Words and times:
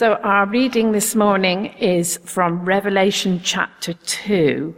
So, 0.00 0.14
our 0.14 0.46
reading 0.46 0.92
this 0.92 1.14
morning 1.14 1.74
is 1.78 2.18
from 2.24 2.64
Revelation 2.64 3.38
chapter 3.44 3.92
2. 3.92 4.74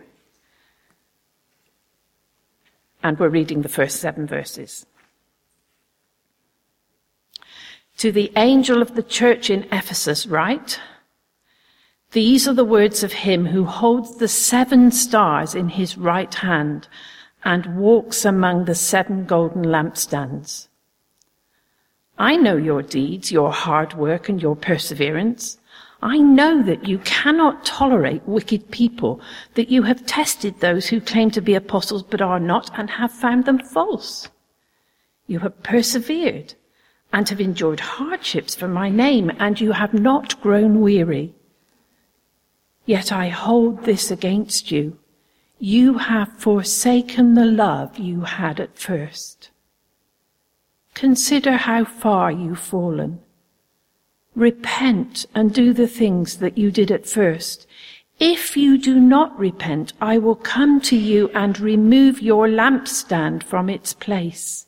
And 3.04 3.20
we're 3.20 3.28
reading 3.28 3.62
the 3.62 3.68
first 3.68 4.00
seven 4.00 4.26
verses. 4.26 4.84
To 7.98 8.10
the 8.10 8.32
angel 8.34 8.82
of 8.82 8.96
the 8.96 9.02
church 9.04 9.48
in 9.48 9.68
Ephesus, 9.70 10.26
write 10.26 10.80
These 12.10 12.48
are 12.48 12.54
the 12.54 12.64
words 12.64 13.04
of 13.04 13.12
him 13.12 13.46
who 13.46 13.64
holds 13.64 14.16
the 14.16 14.26
seven 14.26 14.90
stars 14.90 15.54
in 15.54 15.68
his 15.68 15.96
right 15.96 16.34
hand 16.34 16.88
and 17.44 17.76
walks 17.76 18.24
among 18.24 18.64
the 18.64 18.74
seven 18.74 19.26
golden 19.26 19.62
lampstands. 19.66 20.66
I 22.22 22.36
know 22.36 22.56
your 22.56 22.82
deeds, 22.82 23.32
your 23.32 23.50
hard 23.50 23.94
work 23.94 24.28
and 24.28 24.40
your 24.40 24.54
perseverance. 24.54 25.58
I 26.00 26.18
know 26.18 26.62
that 26.62 26.86
you 26.86 26.98
cannot 26.98 27.64
tolerate 27.64 28.22
wicked 28.28 28.70
people, 28.70 29.20
that 29.54 29.70
you 29.70 29.82
have 29.82 30.06
tested 30.06 30.60
those 30.60 30.86
who 30.86 31.00
claim 31.00 31.32
to 31.32 31.40
be 31.40 31.54
apostles 31.54 32.04
but 32.04 32.22
are 32.22 32.38
not 32.38 32.70
and 32.78 32.90
have 32.90 33.10
found 33.10 33.44
them 33.44 33.58
false. 33.58 34.28
You 35.26 35.40
have 35.40 35.64
persevered 35.64 36.54
and 37.12 37.28
have 37.28 37.40
endured 37.40 37.80
hardships 37.80 38.54
for 38.54 38.68
my 38.68 38.88
name 38.88 39.32
and 39.40 39.60
you 39.60 39.72
have 39.72 39.92
not 39.92 40.40
grown 40.40 40.80
weary. 40.80 41.34
Yet 42.86 43.10
I 43.10 43.30
hold 43.30 43.82
this 43.82 44.12
against 44.12 44.70
you. 44.70 44.96
You 45.58 45.98
have 45.98 46.38
forsaken 46.38 47.34
the 47.34 47.46
love 47.46 47.98
you 47.98 48.20
had 48.20 48.60
at 48.60 48.78
first. 48.78 49.50
Consider 50.94 51.56
how 51.56 51.84
far 51.84 52.30
you've 52.30 52.58
fallen. 52.58 53.20
Repent 54.34 55.26
and 55.34 55.52
do 55.52 55.72
the 55.72 55.86
things 55.86 56.38
that 56.38 56.56
you 56.56 56.70
did 56.70 56.90
at 56.90 57.06
first. 57.06 57.66
If 58.18 58.56
you 58.56 58.78
do 58.78 59.00
not 59.00 59.38
repent, 59.38 59.92
I 60.00 60.18
will 60.18 60.36
come 60.36 60.80
to 60.82 60.96
you 60.96 61.28
and 61.34 61.58
remove 61.58 62.22
your 62.22 62.46
lampstand 62.46 63.42
from 63.42 63.68
its 63.68 63.92
place. 63.92 64.66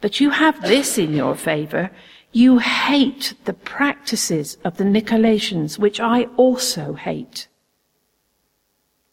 But 0.00 0.20
you 0.20 0.30
have 0.30 0.60
this 0.62 0.98
in 0.98 1.14
your 1.14 1.34
favor. 1.34 1.90
You 2.32 2.58
hate 2.58 3.34
the 3.44 3.52
practices 3.52 4.58
of 4.64 4.76
the 4.76 4.84
Nicolaitans, 4.84 5.78
which 5.78 6.00
I 6.00 6.24
also 6.36 6.94
hate. 6.94 7.48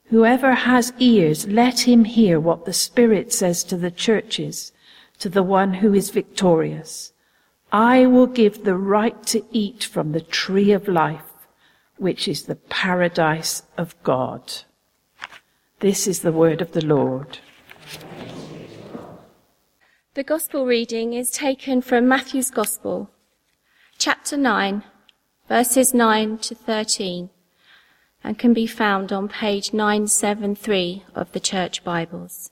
Whoever 0.06 0.54
has 0.54 0.92
ears, 1.00 1.48
let 1.48 1.82
him 1.82 2.06
hear 2.06 2.40
what 2.40 2.66
the 2.66 2.74
Spirit 2.74 3.32
says 3.32 3.64
to 3.66 3.78
the 3.78 3.92
churches 3.92 4.72
to 5.20 5.30
the 5.30 5.44
one 5.44 5.76
who 5.76 5.94
is 5.94 6.10
victorious. 6.10 7.14
I 7.72 8.06
will 8.06 8.28
give 8.28 8.64
the 8.64 8.76
right 8.76 9.22
to 9.28 9.44
eat 9.52 9.84
from 9.84 10.12
the 10.12 10.22
tree 10.22 10.72
of 10.72 10.88
life, 10.88 11.32
which 11.98 12.28
is 12.28 12.44
the 12.44 12.56
paradise 12.56 13.64
of 13.78 14.02
God. 14.04 14.42
This 15.82 16.08
is 16.08 16.22
the 16.22 16.32
word 16.32 16.62
of 16.62 16.72
the 16.72 16.86
Lord. 16.86 17.40
The 20.16 20.24
gospel 20.24 20.66
reading 20.66 21.14
is 21.14 21.32
taken 21.32 21.82
from 21.82 22.08
Matthew's 22.08 22.50
Gospel, 22.50 23.12
chapter 23.98 24.36
9, 24.36 24.84
verses 25.48 25.94
9 25.94 26.38
to 26.40 26.56
13, 26.56 27.30
and 28.24 28.40
can 28.40 28.54
be 28.54 28.68
found 28.68 29.14
on 29.14 29.30
page 29.30 29.72
973 29.72 31.06
of 31.14 31.32
the 31.32 31.40
Church 31.40 31.84
Bibles. 31.84 32.52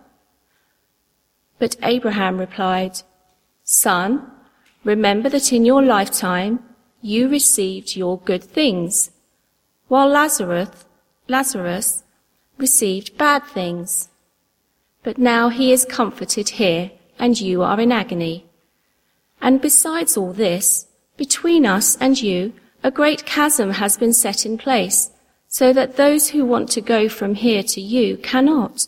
But 1.61 1.75
Abraham 1.83 2.39
replied, 2.39 3.03
Son, 3.63 4.31
remember 4.83 5.29
that 5.29 5.53
in 5.53 5.63
your 5.63 5.83
lifetime 5.83 6.57
you 7.03 7.29
received 7.29 7.95
your 7.95 8.17
good 8.17 8.43
things, 8.43 9.11
while 9.87 10.09
Lazarus, 10.09 10.71
Lazarus 11.27 12.03
received 12.57 13.15
bad 13.15 13.43
things. 13.43 14.09
But 15.03 15.19
now 15.19 15.49
he 15.49 15.71
is 15.71 15.85
comforted 15.85 16.49
here 16.49 16.89
and 17.19 17.39
you 17.39 17.61
are 17.61 17.79
in 17.79 17.91
agony. 17.91 18.47
And 19.39 19.61
besides 19.61 20.17
all 20.17 20.33
this, 20.33 20.87
between 21.15 21.67
us 21.67 21.95
and 21.97 22.19
you, 22.19 22.53
a 22.83 22.89
great 22.89 23.23
chasm 23.27 23.73
has 23.73 23.97
been 23.97 24.13
set 24.13 24.47
in 24.47 24.57
place, 24.57 25.11
so 25.47 25.73
that 25.73 25.95
those 25.95 26.29
who 26.29 26.43
want 26.43 26.69
to 26.69 26.81
go 26.81 27.07
from 27.07 27.35
here 27.35 27.61
to 27.61 27.79
you 27.79 28.17
cannot, 28.17 28.87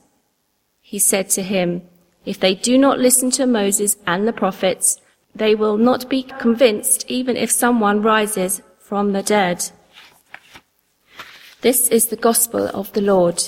He 0.91 0.99
said 0.99 1.29
to 1.29 1.41
him, 1.41 1.83
If 2.25 2.41
they 2.41 2.53
do 2.53 2.77
not 2.77 2.99
listen 2.99 3.31
to 3.31 3.47
Moses 3.47 3.95
and 4.05 4.27
the 4.27 4.33
prophets, 4.33 4.99
they 5.33 5.55
will 5.55 5.77
not 5.77 6.09
be 6.09 6.23
convinced 6.23 7.05
even 7.07 7.37
if 7.37 7.49
someone 7.49 8.01
rises 8.01 8.61
from 8.77 9.13
the 9.13 9.23
dead. 9.23 9.71
This 11.61 11.87
is 11.87 12.07
the 12.07 12.17
gospel 12.17 12.69
of 12.73 12.91
the 12.91 12.99
Lord. 12.99 13.41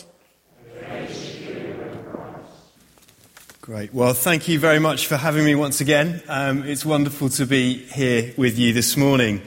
Great. 3.60 3.94
Well, 3.94 4.14
thank 4.14 4.48
you 4.48 4.58
very 4.58 4.80
much 4.80 5.08
for 5.08 5.18
having 5.18 5.44
me 5.44 5.54
once 5.54 5.82
again. 5.82 6.24
Um, 6.30 6.64
it's 6.64 6.86
wonderful 6.86 7.28
to 7.32 7.46
be 7.46 7.74
here 7.74 8.34
with 8.38 8.58
you 8.58 8.72
this 8.72 8.96
morning. 8.96 9.42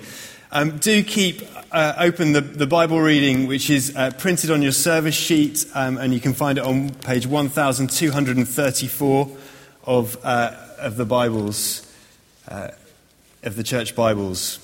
Um, 0.53 0.79
do 0.79 1.03
keep 1.03 1.43
uh, 1.73 1.95
open 1.99 2.31
the, 2.33 2.41
the, 2.41 2.69
Bible 2.69 3.01
reading, 3.01 3.49
which 3.49 3.69
is 3.69 3.97
uh, 3.97 4.13
printed 4.17 4.53
on 4.53 4.63
your 4.63 4.71
service 4.71 5.17
sheet, 5.17 5.67
um, 5.75 5.99
and 5.99 6.15
you 6.15 6.21
can 6.21 6.35
find 6.35 6.57
it 6.57 6.65
on 6.65 6.91
page 6.91 7.27
1234 7.27 9.37
of, 9.85 10.25
uh, 10.25 10.55
of 10.79 10.97
the 10.97 11.05
Bibles, 11.05 11.85
uh, 12.47 12.69
of 13.43 13.57
the 13.57 13.65
church 13.65 13.97
Bibles. 13.97 14.61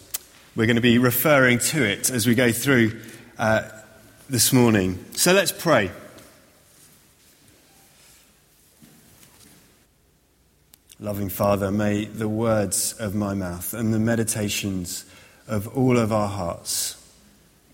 We're 0.55 0.67
going 0.67 0.77
to 0.77 0.83
be 0.83 0.99
referring 0.99 1.59
to 1.59 1.85
it 1.85 2.11
as 2.11 2.29
we 2.29 2.37
go 2.37 2.53
through 2.53 3.01
uh, 3.37 3.69
this 4.31 4.53
morning. 4.53 5.05
So 5.17 5.33
let's 5.33 5.51
pray. 5.51 5.91
Loving 11.01 11.29
Father, 11.29 11.73
may 11.73 12.05
the 12.05 12.29
words 12.29 12.93
of 13.01 13.17
my 13.17 13.35
mouth 13.35 13.75
and 13.75 13.93
the 13.93 13.99
meditations 13.99 15.07
of 15.47 15.77
all 15.77 15.99
of 15.99 16.13
our 16.13 16.29
hearts 16.29 16.97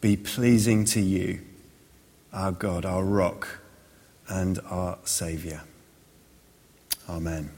be 0.01 0.17
pleasing 0.17 0.85
to 0.87 1.01
you, 1.01 1.41
our 2.33 2.53
God, 2.53 2.85
our 2.85 3.05
rock, 3.05 3.61
and 4.29 4.59
our 4.71 4.99
Saviour. 5.05 5.63
Amen. 7.09 7.51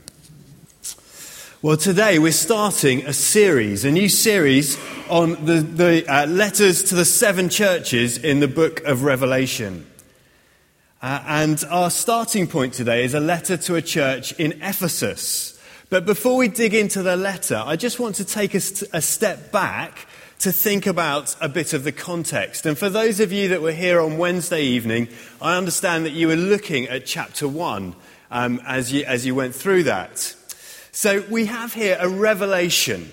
Well, 1.62 1.76
today 1.76 2.18
we're 2.18 2.32
starting 2.32 3.04
a 3.04 3.12
series, 3.12 3.84
a 3.84 3.90
new 3.90 4.08
series 4.08 4.78
on 5.10 5.44
the, 5.44 5.60
the 5.60 6.06
uh, 6.08 6.26
letters 6.26 6.84
to 6.84 6.94
the 6.94 7.04
seven 7.04 7.50
churches 7.50 8.16
in 8.16 8.40
the 8.40 8.48
book 8.48 8.80
of 8.84 9.02
Revelation. 9.02 9.86
Uh, 11.02 11.22
and 11.26 11.62
our 11.68 11.90
starting 11.90 12.46
point 12.46 12.72
today 12.72 13.04
is 13.04 13.12
a 13.12 13.20
letter 13.20 13.58
to 13.58 13.74
a 13.74 13.82
church 13.82 14.32
in 14.40 14.52
Ephesus. 14.62 15.59
But 15.90 16.06
before 16.06 16.36
we 16.36 16.46
dig 16.46 16.72
into 16.72 17.02
the 17.02 17.16
letter, 17.16 17.60
I 17.66 17.74
just 17.74 17.98
want 17.98 18.14
to 18.16 18.24
take 18.24 18.54
a, 18.54 18.60
st- 18.60 18.88
a 18.92 19.02
step 19.02 19.50
back 19.50 20.06
to 20.38 20.52
think 20.52 20.86
about 20.86 21.34
a 21.40 21.48
bit 21.48 21.72
of 21.72 21.82
the 21.82 21.90
context. 21.90 22.64
And 22.64 22.78
for 22.78 22.88
those 22.88 23.18
of 23.18 23.32
you 23.32 23.48
that 23.48 23.60
were 23.60 23.72
here 23.72 24.00
on 24.00 24.16
Wednesday 24.16 24.62
evening, 24.62 25.08
I 25.42 25.56
understand 25.56 26.06
that 26.06 26.12
you 26.12 26.28
were 26.28 26.36
looking 26.36 26.86
at 26.86 27.06
chapter 27.06 27.48
1 27.48 27.96
um, 28.30 28.60
as, 28.64 28.92
you, 28.92 29.04
as 29.04 29.26
you 29.26 29.34
went 29.34 29.52
through 29.52 29.82
that. 29.82 30.36
So 30.92 31.24
we 31.28 31.46
have 31.46 31.74
here 31.74 31.98
a 31.98 32.08
revelation, 32.08 33.10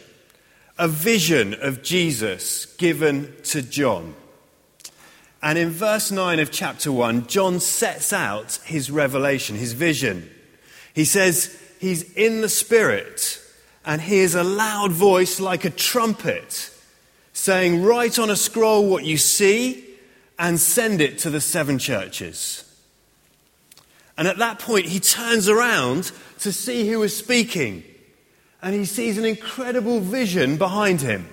a 0.77 0.88
vision 0.88 1.56
of 1.56 1.81
Jesus 1.81 2.68
given 2.77 3.33
to 3.45 3.63
John. 3.63 4.13
And 5.41 5.57
in 5.57 5.71
verse 5.71 6.12
9 6.12 6.39
of 6.39 6.51
chapter 6.51 6.91
1, 6.91 7.25
John 7.25 7.59
sets 7.59 8.13
out 8.13 8.59
his 8.65 8.91
revelation, 8.91 9.56
his 9.56 9.73
vision. 9.73 10.30
He 10.94 11.06
says 11.06 11.59
he's 11.79 12.12
in 12.13 12.41
the 12.41 12.50
Spirit 12.50 13.41
and 13.85 14.01
hears 14.01 14.35
a 14.35 14.44
loud 14.44 14.91
voice 14.91 15.39
like 15.39 15.65
a 15.65 15.69
trumpet 15.69 16.71
saying, 17.33 17.83
Write 17.83 18.19
on 18.19 18.29
a 18.29 18.35
scroll 18.35 18.89
what 18.89 19.06
you 19.06 19.18
see 19.18 19.85
and 20.39 20.59
send 20.59 21.01
it 21.01 21.19
to 21.19 21.29
the 21.29 21.41
seven 21.41 21.79
churches. 21.79 22.63
And 24.18 24.27
at 24.27 24.38
that 24.38 24.59
point, 24.59 24.88
he 24.88 25.00
turns 25.00 25.47
around 25.47 26.12
to 26.39 26.51
see 26.51 26.89
who 26.89 27.03
is 27.03 27.15
speaking. 27.15 27.83
And 28.62 28.73
he 28.73 28.85
sees 28.85 29.18
an 29.18 29.25
incredible 29.25 30.00
vision 30.00 30.57
behind 30.57 31.01
him. 31.01 31.30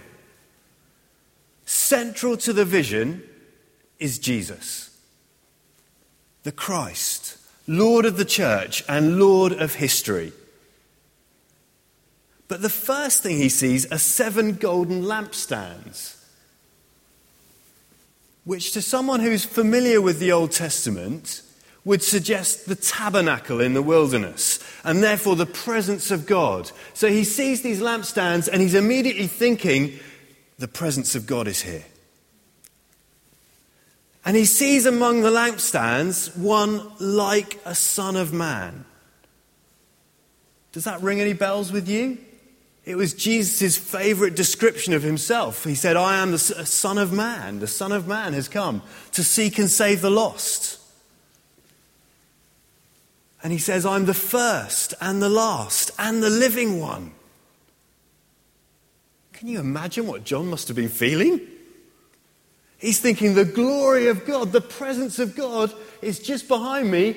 Central 1.64 2.36
to 2.38 2.52
the 2.52 2.66
vision 2.66 3.22
is 3.98 4.18
Jesus, 4.18 4.90
the 6.42 6.52
Christ, 6.52 7.23
Lord 7.66 8.04
of 8.04 8.16
the 8.16 8.24
church 8.24 8.84
and 8.88 9.18
Lord 9.18 9.52
of 9.52 9.74
history. 9.74 10.32
But 12.46 12.60
the 12.62 12.68
first 12.68 13.22
thing 13.22 13.38
he 13.38 13.48
sees 13.48 13.90
are 13.90 13.98
seven 13.98 14.56
golden 14.56 15.02
lampstands, 15.02 16.16
which 18.44 18.72
to 18.72 18.82
someone 18.82 19.20
who's 19.20 19.44
familiar 19.44 20.00
with 20.00 20.18
the 20.18 20.32
Old 20.32 20.52
Testament 20.52 21.42
would 21.84 22.02
suggest 22.02 22.66
the 22.66 22.74
tabernacle 22.74 23.60
in 23.60 23.74
the 23.74 23.82
wilderness 23.82 24.58
and 24.84 25.02
therefore 25.02 25.36
the 25.36 25.46
presence 25.46 26.10
of 26.10 26.26
God. 26.26 26.70
So 26.92 27.08
he 27.08 27.24
sees 27.24 27.62
these 27.62 27.80
lampstands 27.80 28.48
and 28.48 28.60
he's 28.60 28.74
immediately 28.74 29.26
thinking, 29.26 29.98
the 30.58 30.68
presence 30.68 31.14
of 31.14 31.26
God 31.26 31.48
is 31.48 31.62
here. 31.62 31.84
And 34.24 34.36
he 34.36 34.46
sees 34.46 34.86
among 34.86 35.20
the 35.20 35.30
lampstands 35.30 36.34
one 36.36 36.90
like 36.98 37.60
a 37.64 37.74
son 37.74 38.16
of 38.16 38.32
man. 38.32 38.84
Does 40.72 40.84
that 40.84 41.02
ring 41.02 41.20
any 41.20 41.34
bells 41.34 41.70
with 41.70 41.88
you? 41.88 42.18
It 42.84 42.96
was 42.96 43.14
Jesus' 43.14 43.78
favorite 43.78 44.34
description 44.34 44.92
of 44.92 45.02
himself. 45.02 45.64
He 45.64 45.74
said, 45.74 45.96
I 45.96 46.16
am 46.16 46.32
the 46.32 46.38
Son 46.38 46.98
of 46.98 47.12
Man. 47.12 47.60
The 47.60 47.66
Son 47.66 47.92
of 47.92 48.06
Man 48.06 48.34
has 48.34 48.46
come 48.46 48.82
to 49.12 49.24
seek 49.24 49.58
and 49.58 49.70
save 49.70 50.02
the 50.02 50.10
lost. 50.10 50.80
And 53.42 53.52
he 53.52 53.58
says, 53.58 53.86
I'm 53.86 54.04
the 54.06 54.14
first 54.14 54.92
and 55.00 55.22
the 55.22 55.30
last 55.30 55.92
and 55.98 56.22
the 56.22 56.30
living 56.30 56.80
one. 56.80 57.12
Can 59.32 59.48
you 59.48 59.60
imagine 59.60 60.06
what 60.06 60.24
John 60.24 60.48
must 60.48 60.68
have 60.68 60.76
been 60.76 60.88
feeling? 60.88 61.40
He's 62.84 63.00
thinking, 63.00 63.32
the 63.32 63.46
glory 63.46 64.08
of 64.08 64.26
God, 64.26 64.52
the 64.52 64.60
presence 64.60 65.18
of 65.18 65.34
God 65.34 65.72
is 66.02 66.18
just 66.18 66.48
behind 66.48 66.90
me, 66.90 67.16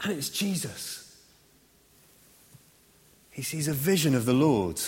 and 0.00 0.12
it's 0.12 0.28
Jesus. 0.28 1.20
He 3.32 3.42
sees 3.42 3.66
a 3.66 3.72
vision 3.72 4.14
of 4.14 4.26
the 4.26 4.32
Lord. 4.32 4.80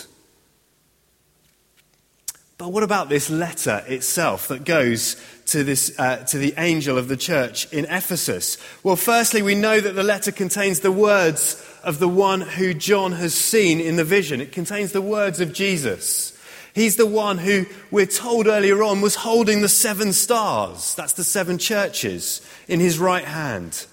But 2.59 2.71
what 2.71 2.85
about 2.85 3.09
this 3.09 3.29
letter 3.29 3.83
itself 3.89 4.47
that 4.47 4.65
goes 4.65 5.21
to, 5.47 5.65
this, 5.65 5.99
uh, 5.99 6.19
to 6.19 6.39
the 6.39 6.55
angel 6.59 6.97
of 6.97 7.09
the 7.09 7.17
church 7.17 7.73
in 7.73 7.85
Ephesus? 7.87 8.57
Well, 8.85 8.95
firstly, 8.95 9.43
we 9.43 9.57
know 9.57 9.81
that 9.81 9.97
the 9.97 10.05
letter 10.05 10.31
contains 10.31 10.79
the 10.79 10.93
words 10.93 11.61
of 11.83 11.99
the 11.99 12.09
one 12.09 12.41
who 12.41 12.73
John 12.73 13.11
has 13.11 13.35
seen 13.35 13.81
in 13.81 13.97
the 13.97 14.05
vision. 14.05 14.41
It 14.41 14.53
contains 14.53 14.93
the 14.93 15.03
words 15.03 15.41
of 15.41 15.53
Jesus. 15.53 16.34
He's 16.75 16.97
the 16.97 17.07
one 17.07 17.39
who, 17.39 17.67
we're 17.93 18.05
told 18.05 18.49
earlier 18.49 18.83
on, 18.83 19.01
was 19.01 19.15
holding 19.15 19.63
the 19.63 19.69
seven 19.69 20.13
stars. 20.13 20.95
That's 20.97 21.13
the 21.13 21.23
seven 21.23 21.57
churches 21.57 22.41
in 22.67 22.81
his 22.81 22.99
right 22.99 23.25
hand. 23.25 23.87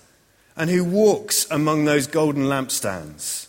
And 0.57 0.69
who 0.69 0.83
walks 0.83 1.49
among 1.51 1.85
those 1.85 2.07
golden 2.07 2.43
lampstands. 2.43 3.47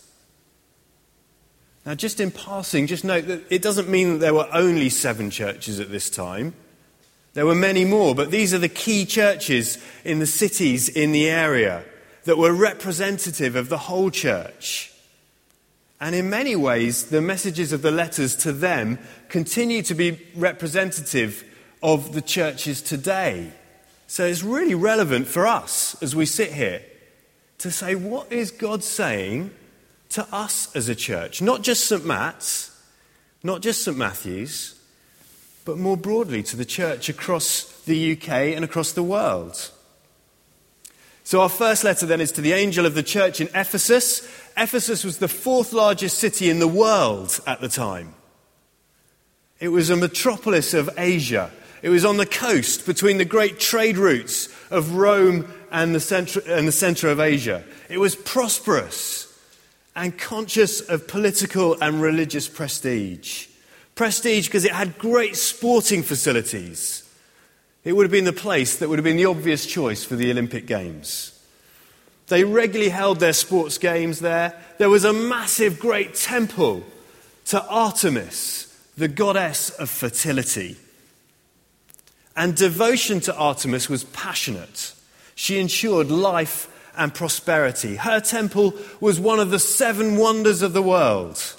Now, 1.85 1.95
just 1.95 2.19
in 2.19 2.31
passing, 2.31 2.87
just 2.87 3.03
note 3.03 3.27
that 3.27 3.43
it 3.49 3.61
doesn't 3.61 3.89
mean 3.89 4.13
that 4.13 4.17
there 4.19 4.33
were 4.33 4.47
only 4.53 4.89
seven 4.89 5.31
churches 5.31 5.79
at 5.79 5.91
this 5.91 6.09
time. 6.09 6.53
There 7.33 7.47
were 7.47 7.55
many 7.55 7.83
more, 7.83 8.13
but 8.13 8.29
these 8.29 8.53
are 8.53 8.59
the 8.59 8.69
key 8.69 9.05
churches 9.05 9.79
in 10.05 10.19
the 10.19 10.27
cities 10.27 10.87
in 10.87 11.11
the 11.11 11.27
area 11.27 11.83
that 12.25 12.37
were 12.37 12.53
representative 12.53 13.55
of 13.55 13.67
the 13.67 13.79
whole 13.79 14.11
church. 14.11 14.92
And 15.99 16.15
in 16.15 16.29
many 16.29 16.55
ways, 16.55 17.05
the 17.05 17.21
messages 17.21 17.71
of 17.71 17.81
the 17.81 17.91
letters 17.91 18.35
to 18.37 18.51
them 18.51 18.99
continue 19.29 19.81
to 19.83 19.95
be 19.95 20.19
representative 20.35 21.43
of 21.81 22.13
the 22.13 22.21
churches 22.21 22.81
today. 22.81 23.51
So 24.07 24.25
it's 24.25 24.43
really 24.43 24.75
relevant 24.75 25.27
for 25.27 25.47
us 25.47 26.01
as 26.01 26.15
we 26.15 26.25
sit 26.25 26.51
here 26.51 26.81
to 27.59 27.71
say, 27.71 27.95
what 27.95 28.31
is 28.31 28.51
God 28.51 28.83
saying 28.83 29.51
to 30.09 30.27
us 30.31 30.73
as 30.75 30.89
a 30.89 30.95
church, 30.95 31.41
not 31.41 31.63
just 31.63 31.87
St. 31.87 32.05
Matt's, 32.05 32.69
not 33.41 33.61
just 33.61 33.83
St. 33.83 33.97
Matthew's, 33.97 34.79
but 35.65 35.77
more 35.77 35.97
broadly 35.97 36.43
to 36.43 36.55
the 36.55 36.65
church 36.65 37.09
across 37.09 37.63
the 37.85 38.13
UK 38.13 38.29
and 38.29 38.63
across 38.63 38.91
the 38.91 39.03
world. 39.03 39.71
So, 41.23 41.41
our 41.41 41.49
first 41.49 41.83
letter 41.83 42.05
then 42.05 42.21
is 42.21 42.33
to 42.33 42.41
the 42.41 42.51
angel 42.53 42.85
of 42.85 42.95
the 42.95 43.03
church 43.03 43.39
in 43.39 43.47
Ephesus. 43.55 44.27
Ephesus 44.55 45.03
was 45.03 45.17
the 45.17 45.27
fourth 45.27 45.73
largest 45.73 46.19
city 46.19 46.49
in 46.49 46.59
the 46.59 46.67
world 46.67 47.39
at 47.47 47.61
the 47.61 47.69
time. 47.69 48.13
It 49.59 49.69
was 49.69 49.89
a 49.89 49.95
metropolis 49.95 50.73
of 50.73 50.89
Asia. 50.97 51.49
It 51.81 51.89
was 51.89 52.05
on 52.05 52.17
the 52.17 52.25
coast 52.25 52.85
between 52.85 53.17
the 53.17 53.25
great 53.25 53.59
trade 53.59 53.97
routes 53.97 54.49
of 54.69 54.95
Rome 54.95 55.51
and 55.71 55.93
the 55.93 55.99
center, 55.99 56.41
and 56.47 56.67
the 56.67 56.71
center 56.71 57.09
of 57.09 57.19
Asia. 57.19 57.63
It 57.89 57.97
was 57.97 58.15
prosperous 58.15 59.37
and 59.95 60.17
conscious 60.17 60.81
of 60.81 61.07
political 61.07 61.77
and 61.81 62.01
religious 62.01 62.47
prestige. 62.47 63.47
Prestige 63.95 64.47
because 64.47 64.65
it 64.65 64.71
had 64.71 64.97
great 64.97 65.35
sporting 65.35 66.03
facilities. 66.03 67.09
It 67.83 67.93
would 67.93 68.03
have 68.03 68.11
been 68.11 68.23
the 68.23 68.33
place 68.33 68.77
that 68.77 68.89
would 68.89 68.97
have 68.97 69.03
been 69.03 69.17
the 69.17 69.25
obvious 69.25 69.65
choice 69.65 70.03
for 70.03 70.15
the 70.15 70.31
Olympic 70.31 70.65
Games. 70.65 71.32
They 72.27 72.43
regularly 72.43 72.89
held 72.89 73.19
their 73.19 73.33
sports 73.33 73.77
games 73.77 74.19
there. 74.19 74.53
There 74.77 74.89
was 74.89 75.05
a 75.05 75.13
massive, 75.13 75.79
great 75.79 76.15
temple 76.15 76.83
to 77.45 77.63
Artemis, 77.67 78.75
the 78.97 79.07
goddess 79.07 79.69
of 79.71 79.89
fertility. 79.89 80.77
And 82.35 82.55
devotion 82.55 83.19
to 83.21 83.35
Artemis 83.35 83.89
was 83.89 84.05
passionate. 84.05 84.93
She 85.35 85.59
ensured 85.59 86.09
life 86.09 86.69
and 86.95 87.13
prosperity. 87.13 87.95
Her 87.95 88.19
temple 88.19 88.73
was 88.99 89.19
one 89.19 89.39
of 89.39 89.51
the 89.51 89.59
seven 89.59 90.17
wonders 90.17 90.61
of 90.61 90.73
the 90.73 90.81
world, 90.81 91.55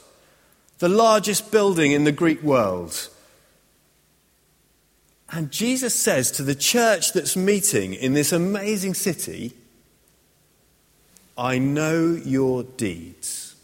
the 0.78 0.88
largest 0.88 1.50
building 1.52 1.92
in 1.92 2.04
the 2.04 2.12
Greek 2.12 2.42
world. 2.42 3.08
And 5.30 5.50
Jesus 5.50 5.94
says 5.94 6.30
to 6.32 6.42
the 6.42 6.54
church 6.54 7.12
that's 7.12 7.36
meeting 7.36 7.94
in 7.94 8.14
this 8.14 8.32
amazing 8.32 8.94
city, 8.94 9.52
I 11.36 11.58
know 11.58 12.18
your 12.24 12.62
deeds. 12.62 13.56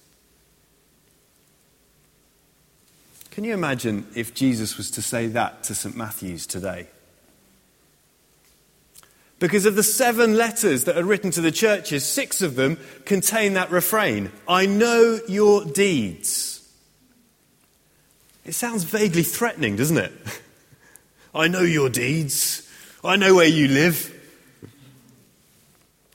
Can 3.31 3.45
you 3.45 3.55
imagine 3.55 4.07
if 4.15 4.35
Jesus 4.35 4.77
was 4.77 4.91
to 4.93 5.03
say 5.03 5.29
that 5.29 5.63
to 5.65 5.75
St. 5.75 5.97
Matthew's 5.97 6.47
today? 6.47 6.89
Because 9.39 9.65
of 9.65 9.77
the 9.77 9.83
seven 9.83 10.37
letters 10.37 10.85
that 10.85 10.99
are 10.99 11.05
written 11.05 11.31
to 11.31 11.41
the 11.41 11.51
churches, 11.51 12.05
six 12.05 12.43
of 12.43 12.57
them 12.57 12.79
contain 13.07 13.55
that 13.55 13.71
refrain 13.71 14.31
I 14.47 14.67
know 14.67 15.19
your 15.29 15.65
deeds. 15.65 16.69
It 18.45 18.53
sounds 18.53 18.85
vaguely 18.85 19.23
threatening, 19.23 19.77
doesn't 19.77 19.97
it? 19.97 20.13
I 21.35 21.49
know 21.49 21.63
your 21.63 21.89
deeds. 21.89 22.69
I 23.03 23.17
know 23.17 23.35
where 23.35 23.47
you 23.47 23.69
live. 23.69 24.20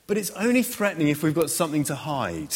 But 0.08 0.18
it's 0.18 0.32
only 0.32 0.64
threatening 0.64 1.08
if 1.08 1.24
we've 1.24 1.34
got 1.34 1.50
something 1.50 1.84
to 1.86 1.96
hide. 1.96 2.56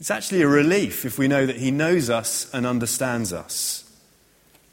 It's 0.00 0.10
actually 0.10 0.42
a 0.42 0.48
relief 0.48 1.04
if 1.04 1.18
we 1.18 1.28
know 1.28 1.46
that 1.46 1.56
He 1.56 1.70
knows 1.70 2.10
us 2.10 2.52
and 2.52 2.66
understands 2.66 3.32
us 3.32 3.82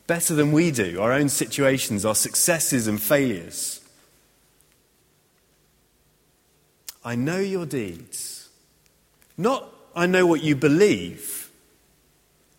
better 0.09 0.33
than 0.33 0.51
we 0.51 0.71
do, 0.71 0.99
our 0.99 1.13
own 1.13 1.29
situations, 1.29 2.03
our 2.03 2.15
successes 2.15 2.87
and 2.87 2.99
failures. 2.99 3.79
I 7.05 7.13
know 7.13 7.37
your 7.37 7.67
deeds. 7.67 8.49
Not 9.37 9.71
I 9.95 10.07
know 10.07 10.25
what 10.25 10.41
you 10.43 10.55
believe. 10.55 11.51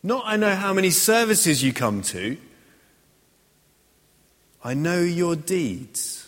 Not 0.03 0.23
I 0.27 0.37
know 0.37 0.55
how 0.55 0.73
many 0.73 0.91
services 0.91 1.63
you 1.63 1.73
come 1.73 2.03
to. 2.03 2.37
I 4.63 4.75
know 4.75 5.01
your 5.01 5.35
deeds. 5.35 6.20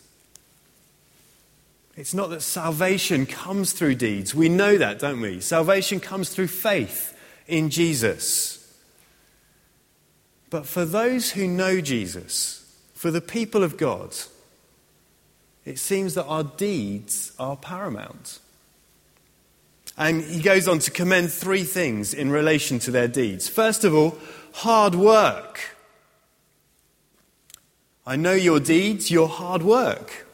It's 1.96 2.14
not 2.14 2.30
that 2.30 2.40
salvation 2.40 3.26
comes 3.26 3.72
through 3.72 3.96
deeds. 3.96 4.34
We 4.34 4.48
know 4.48 4.78
that, 4.78 4.98
don't 4.98 5.20
we? 5.20 5.40
Salvation 5.40 6.00
comes 6.00 6.30
through 6.30 6.48
faith 6.48 7.16
in 7.46 7.68
Jesus. 7.68 8.58
But 10.48 10.66
for 10.66 10.84
those 10.84 11.32
who 11.32 11.46
know 11.46 11.80
Jesus, 11.80 12.58
for 12.94 13.10
the 13.10 13.20
people 13.20 13.62
of 13.62 13.76
God, 13.76 14.14
it 15.64 15.78
seems 15.78 16.14
that 16.14 16.24
our 16.24 16.44
deeds 16.44 17.32
are 17.38 17.56
paramount. 17.56 18.38
And 19.96 20.22
he 20.22 20.40
goes 20.40 20.66
on 20.66 20.78
to 20.80 20.90
commend 20.90 21.30
three 21.30 21.64
things 21.64 22.14
in 22.14 22.30
relation 22.30 22.78
to 22.80 22.90
their 22.90 23.08
deeds. 23.08 23.48
First 23.48 23.84
of 23.84 23.94
all, 23.94 24.16
hard 24.52 24.94
work. 24.94 25.76
I 28.06 28.16
know 28.16 28.32
your 28.32 28.60
deeds, 28.60 29.10
your 29.10 29.28
hard 29.28 29.62
work. 29.62 30.26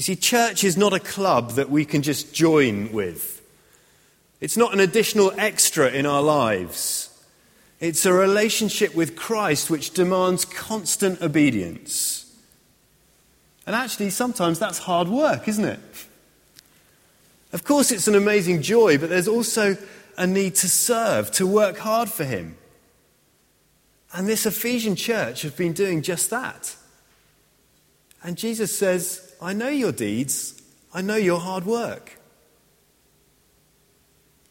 You 0.00 0.02
see, 0.02 0.16
church 0.16 0.64
is 0.64 0.78
not 0.78 0.94
a 0.94 0.98
club 0.98 1.50
that 1.56 1.68
we 1.68 1.84
can 1.84 2.00
just 2.00 2.32
join 2.32 2.90
with. 2.90 3.42
It's 4.40 4.56
not 4.56 4.72
an 4.72 4.80
additional 4.80 5.30
extra 5.36 5.90
in 5.90 6.06
our 6.06 6.22
lives. 6.22 7.10
It's 7.80 8.06
a 8.06 8.12
relationship 8.14 8.94
with 8.94 9.14
Christ 9.14 9.68
which 9.68 9.90
demands 9.90 10.46
constant 10.46 11.20
obedience. 11.20 12.34
And 13.66 13.76
actually, 13.76 14.08
sometimes 14.08 14.58
that's 14.58 14.78
hard 14.78 15.06
work, 15.06 15.46
isn't 15.46 15.66
it? 15.66 16.06
Of 17.52 17.64
course, 17.64 17.92
it's 17.92 18.08
an 18.08 18.14
amazing 18.14 18.62
joy, 18.62 18.96
but 18.96 19.10
there's 19.10 19.28
also 19.28 19.76
a 20.16 20.26
need 20.26 20.54
to 20.54 20.68
serve, 20.70 21.30
to 21.32 21.46
work 21.46 21.76
hard 21.76 22.08
for 22.08 22.24
Him. 22.24 22.56
And 24.14 24.26
this 24.26 24.46
Ephesian 24.46 24.96
church 24.96 25.42
has 25.42 25.52
been 25.52 25.74
doing 25.74 26.00
just 26.00 26.30
that. 26.30 26.74
And 28.22 28.38
Jesus 28.38 28.74
says, 28.74 29.29
I 29.40 29.52
know 29.52 29.68
your 29.68 29.92
deeds, 29.92 30.60
I 30.92 31.02
know 31.02 31.16
your 31.16 31.40
hard 31.40 31.64
work. 31.64 32.18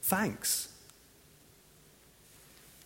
Thanks. 0.02 0.70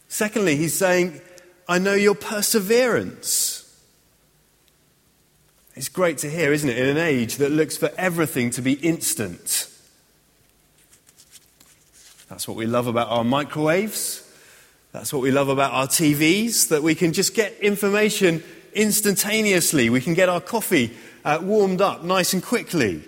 Secondly, 0.09 0.57
he's 0.57 0.77
saying, 0.77 1.21
I 1.67 1.79
know 1.79 1.93
your 1.93 2.15
perseverance. 2.15 3.59
It's 5.75 5.89
great 5.89 6.19
to 6.19 6.29
hear, 6.29 6.53
isn't 6.53 6.69
it, 6.69 6.77
in 6.77 6.89
an 6.89 6.97
age 6.97 7.37
that 7.37 7.51
looks 7.51 7.77
for 7.77 7.89
everything 7.97 8.51
to 8.51 8.61
be 8.61 8.73
instant. 8.73 9.69
That's 12.29 12.47
what 12.47 12.57
we 12.57 12.65
love 12.65 12.87
about 12.87 13.09
our 13.09 13.23
microwaves. 13.23 14.19
That's 14.91 15.11
what 15.11 15.21
we 15.21 15.31
love 15.31 15.49
about 15.49 15.71
our 15.71 15.87
TVs, 15.87 16.67
that 16.67 16.83
we 16.83 16.93
can 16.93 17.13
just 17.13 17.33
get 17.33 17.57
information 17.59 18.43
instantaneously. 18.73 19.89
We 19.89 20.01
can 20.01 20.13
get 20.13 20.29
our 20.29 20.41
coffee 20.41 20.95
uh, 21.23 21.39
warmed 21.41 21.81
up 21.81 22.03
nice 22.03 22.33
and 22.33 22.43
quickly. 22.43 23.03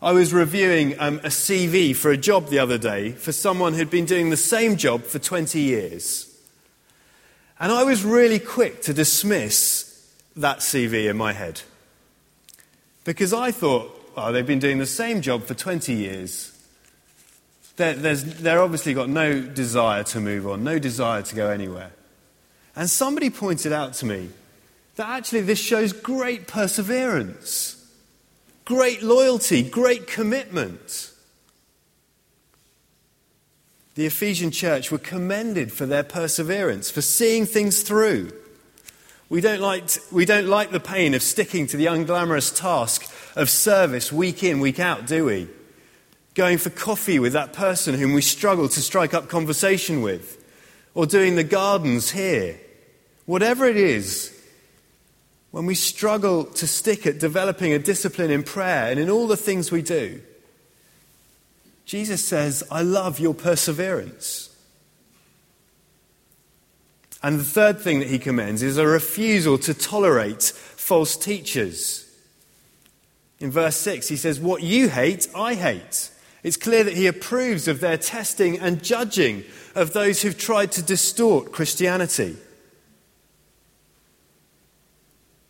I 0.00 0.12
was 0.12 0.32
reviewing 0.32 0.98
um, 1.00 1.18
a 1.18 1.28
CV 1.28 1.94
for 1.94 2.10
a 2.10 2.16
job 2.16 2.48
the 2.48 2.60
other 2.60 2.78
day 2.78 3.12
for 3.12 3.32
someone 3.32 3.74
who'd 3.74 3.90
been 3.90 4.04
doing 4.04 4.30
the 4.30 4.36
same 4.36 4.76
job 4.76 5.02
for 5.02 5.18
20 5.18 5.58
years. 5.58 6.24
And 7.58 7.72
I 7.72 7.82
was 7.82 8.04
really 8.04 8.38
quick 8.38 8.82
to 8.82 8.94
dismiss 8.94 9.84
that 10.36 10.58
CV 10.58 11.10
in 11.10 11.16
my 11.16 11.32
head. 11.32 11.62
Because 13.04 13.32
I 13.32 13.50
thought, 13.50 14.12
oh, 14.16 14.30
they've 14.30 14.46
been 14.46 14.60
doing 14.60 14.78
the 14.78 14.86
same 14.86 15.20
job 15.20 15.42
for 15.42 15.54
20 15.54 15.92
years. 15.92 16.52
They're, 17.76 17.94
they're 17.94 18.62
obviously 18.62 18.94
got 18.94 19.08
no 19.08 19.40
desire 19.40 20.04
to 20.04 20.20
move 20.20 20.46
on, 20.46 20.62
no 20.62 20.78
desire 20.78 21.22
to 21.22 21.34
go 21.34 21.50
anywhere. 21.50 21.90
And 22.76 22.88
somebody 22.88 23.30
pointed 23.30 23.72
out 23.72 23.94
to 23.94 24.06
me 24.06 24.30
that 24.98 25.08
actually 25.08 25.42
this 25.42 25.60
shows 25.60 25.92
great 25.92 26.48
perseverance, 26.48 27.86
great 28.64 29.00
loyalty, 29.00 29.62
great 29.62 30.08
commitment. 30.08 31.12
The 33.94 34.06
Ephesian 34.06 34.50
church 34.50 34.90
were 34.90 34.98
commended 34.98 35.72
for 35.72 35.86
their 35.86 36.02
perseverance, 36.02 36.90
for 36.90 37.00
seeing 37.00 37.46
things 37.46 37.82
through. 37.82 38.32
We 39.28 39.40
don't, 39.40 39.60
like, 39.60 39.88
we 40.10 40.24
don't 40.24 40.48
like 40.48 40.72
the 40.72 40.80
pain 40.80 41.14
of 41.14 41.22
sticking 41.22 41.68
to 41.68 41.76
the 41.76 41.86
unglamorous 41.86 42.56
task 42.56 43.08
of 43.36 43.48
service 43.48 44.12
week 44.12 44.42
in, 44.42 44.58
week 44.58 44.80
out, 44.80 45.06
do 45.06 45.26
we? 45.26 45.46
Going 46.34 46.58
for 46.58 46.70
coffee 46.70 47.20
with 47.20 47.34
that 47.34 47.52
person 47.52 47.94
whom 47.94 48.14
we 48.14 48.22
struggle 48.22 48.68
to 48.68 48.80
strike 48.80 49.14
up 49.14 49.28
conversation 49.28 50.02
with, 50.02 50.44
or 50.94 51.06
doing 51.06 51.36
the 51.36 51.44
gardens 51.44 52.10
here. 52.10 52.58
Whatever 53.26 53.64
it 53.66 53.76
is, 53.76 54.34
when 55.50 55.66
we 55.66 55.74
struggle 55.74 56.44
to 56.44 56.66
stick 56.66 57.06
at 57.06 57.18
developing 57.18 57.72
a 57.72 57.78
discipline 57.78 58.30
in 58.30 58.42
prayer 58.42 58.90
and 58.90 59.00
in 59.00 59.08
all 59.08 59.26
the 59.26 59.36
things 59.36 59.72
we 59.72 59.82
do, 59.82 60.20
Jesus 61.86 62.22
says, 62.22 62.62
I 62.70 62.82
love 62.82 63.18
your 63.18 63.34
perseverance. 63.34 64.54
And 67.22 67.40
the 67.40 67.44
third 67.44 67.80
thing 67.80 67.98
that 68.00 68.08
he 68.08 68.18
commends 68.18 68.62
is 68.62 68.76
a 68.76 68.86
refusal 68.86 69.58
to 69.58 69.74
tolerate 69.74 70.42
false 70.42 71.16
teachers. 71.16 72.04
In 73.40 73.50
verse 73.50 73.76
6, 73.76 74.08
he 74.08 74.16
says, 74.16 74.38
What 74.38 74.62
you 74.62 74.88
hate, 74.88 75.28
I 75.34 75.54
hate. 75.54 76.10
It's 76.42 76.56
clear 76.56 76.84
that 76.84 76.96
he 76.96 77.06
approves 77.06 77.66
of 77.66 77.80
their 77.80 77.96
testing 77.96 78.58
and 78.58 78.82
judging 78.82 79.44
of 79.74 79.92
those 79.92 80.22
who've 80.22 80.38
tried 80.38 80.72
to 80.72 80.82
distort 80.82 81.52
Christianity. 81.52 82.36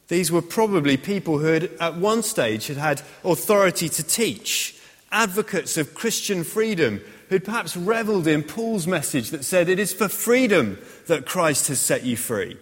These 0.09 0.33
were 0.33 0.43
probably 0.43 0.97
people 0.97 1.39
who 1.39 1.47
had, 1.47 1.71
at 1.81 1.97
one 1.97 2.23
stage, 2.23 2.67
had 2.67 2.79
had 2.79 3.03
authority 3.25 3.89
to 3.91 4.03
teach, 4.03 4.75
advocates 5.13 5.77
of 5.77 5.95
Christian 5.95 6.45
freedom, 6.45 7.01
who'd 7.29 7.45
perhaps 7.45 7.77
reveled 7.77 8.27
in 8.27 8.43
Paul's 8.43 8.87
message 8.87 9.31
that 9.31 9.45
said, 9.45 9.69
It 9.69 9.79
is 9.79 9.93
for 9.93 10.09
freedom 10.09 10.79
that 11.07 11.27
Christ 11.27 11.69
has 11.69 11.79
set 11.79 12.05
you 12.05 12.17
free. 12.17 12.57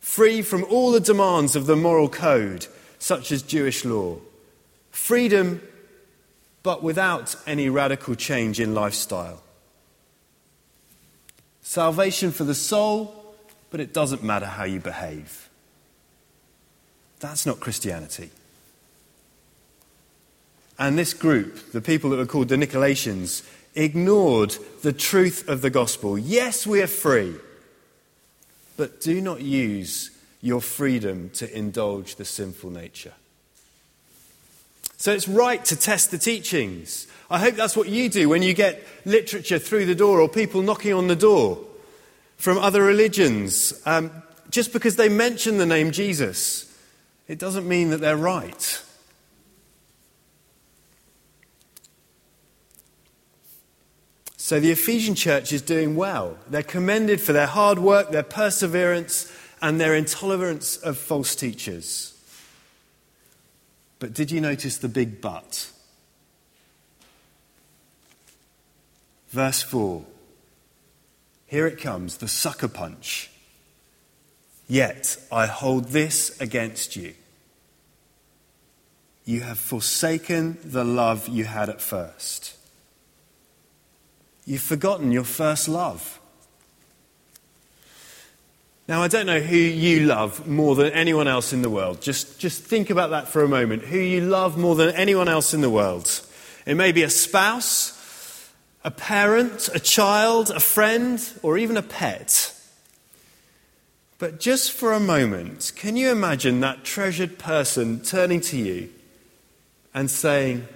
Free 0.00 0.42
from 0.42 0.64
all 0.64 0.90
the 0.90 1.00
demands 1.00 1.54
of 1.54 1.66
the 1.66 1.76
moral 1.76 2.08
code, 2.08 2.66
such 2.98 3.30
as 3.30 3.42
Jewish 3.42 3.84
law. 3.84 4.18
Freedom, 4.90 5.62
but 6.64 6.82
without 6.82 7.36
any 7.46 7.68
radical 7.68 8.16
change 8.16 8.58
in 8.58 8.74
lifestyle. 8.74 9.42
Salvation 11.62 12.32
for 12.32 12.42
the 12.42 12.54
soul, 12.54 13.36
but 13.70 13.78
it 13.78 13.94
doesn't 13.94 14.24
matter 14.24 14.46
how 14.46 14.64
you 14.64 14.80
behave. 14.80 15.49
That's 17.20 17.46
not 17.46 17.60
Christianity. 17.60 18.30
And 20.78 20.98
this 20.98 21.12
group, 21.12 21.72
the 21.72 21.82
people 21.82 22.10
that 22.10 22.16
were 22.16 22.26
called 22.26 22.48
the 22.48 22.56
Nicolaitans, 22.56 23.46
ignored 23.74 24.56
the 24.82 24.92
truth 24.92 25.48
of 25.48 25.60
the 25.60 25.70
gospel. 25.70 26.18
Yes, 26.18 26.66
we 26.66 26.82
are 26.82 26.86
free, 26.86 27.34
but 28.76 29.00
do 29.00 29.20
not 29.20 29.42
use 29.42 30.10
your 30.40 30.62
freedom 30.62 31.30
to 31.34 31.56
indulge 31.56 32.16
the 32.16 32.24
sinful 32.24 32.70
nature. 32.70 33.12
So 34.96 35.12
it's 35.12 35.28
right 35.28 35.62
to 35.66 35.76
test 35.76 36.10
the 36.10 36.18
teachings. 36.18 37.06
I 37.30 37.38
hope 37.38 37.54
that's 37.54 37.76
what 37.76 37.88
you 37.88 38.08
do 38.08 38.28
when 38.28 38.42
you 38.42 38.54
get 38.54 38.82
literature 39.04 39.58
through 39.58 39.86
the 39.86 39.94
door 39.94 40.20
or 40.20 40.28
people 40.28 40.62
knocking 40.62 40.94
on 40.94 41.08
the 41.08 41.16
door 41.16 41.58
from 42.38 42.58
other 42.58 42.82
religions. 42.82 43.72
Um, 43.84 44.10
just 44.50 44.72
because 44.72 44.96
they 44.96 45.08
mention 45.08 45.58
the 45.58 45.66
name 45.66 45.90
Jesus, 45.90 46.69
it 47.30 47.38
doesn't 47.38 47.68
mean 47.68 47.90
that 47.90 48.00
they're 48.00 48.16
right. 48.16 48.82
So 54.36 54.58
the 54.58 54.72
Ephesian 54.72 55.14
church 55.14 55.52
is 55.52 55.62
doing 55.62 55.94
well. 55.94 56.36
They're 56.48 56.64
commended 56.64 57.20
for 57.20 57.32
their 57.32 57.46
hard 57.46 57.78
work, 57.78 58.10
their 58.10 58.24
perseverance, 58.24 59.32
and 59.62 59.80
their 59.80 59.94
intolerance 59.94 60.76
of 60.78 60.98
false 60.98 61.36
teachers. 61.36 62.20
But 64.00 64.12
did 64.12 64.32
you 64.32 64.40
notice 64.40 64.78
the 64.78 64.88
big 64.88 65.20
but? 65.20 65.70
Verse 69.28 69.62
4. 69.62 70.04
Here 71.46 71.68
it 71.68 71.78
comes, 71.78 72.16
the 72.16 72.26
sucker 72.26 72.66
punch. 72.66 73.30
Yet 74.70 75.16
I 75.32 75.46
hold 75.46 75.86
this 75.86 76.40
against 76.40 76.94
you. 76.94 77.14
You 79.24 79.40
have 79.40 79.58
forsaken 79.58 80.58
the 80.62 80.84
love 80.84 81.26
you 81.26 81.44
had 81.44 81.68
at 81.68 81.80
first. 81.80 82.56
You've 84.46 84.62
forgotten 84.62 85.10
your 85.10 85.24
first 85.24 85.66
love. 85.66 86.20
Now, 88.86 89.02
I 89.02 89.08
don't 89.08 89.26
know 89.26 89.40
who 89.40 89.56
you 89.56 90.06
love 90.06 90.46
more 90.46 90.76
than 90.76 90.92
anyone 90.92 91.26
else 91.26 91.52
in 91.52 91.62
the 91.62 91.70
world. 91.70 92.00
Just, 92.00 92.38
just 92.38 92.62
think 92.62 92.90
about 92.90 93.10
that 93.10 93.26
for 93.26 93.42
a 93.42 93.48
moment. 93.48 93.82
Who 93.82 93.98
you 93.98 94.20
love 94.20 94.56
more 94.56 94.76
than 94.76 94.94
anyone 94.94 95.26
else 95.26 95.52
in 95.52 95.62
the 95.62 95.70
world. 95.70 96.08
It 96.64 96.76
may 96.76 96.92
be 96.92 97.02
a 97.02 97.10
spouse, 97.10 98.52
a 98.84 98.92
parent, 98.92 99.68
a 99.74 99.80
child, 99.80 100.50
a 100.50 100.60
friend, 100.60 101.20
or 101.42 101.58
even 101.58 101.76
a 101.76 101.82
pet. 101.82 102.54
But 104.20 104.38
just 104.38 104.72
for 104.72 104.92
a 104.92 105.00
moment, 105.00 105.72
can 105.76 105.96
you 105.96 106.10
imagine 106.10 106.60
that 106.60 106.84
treasured 106.84 107.38
person 107.38 108.02
turning 108.02 108.42
to 108.42 108.58
you 108.58 108.90
and 109.94 110.10
saying, 110.10 110.68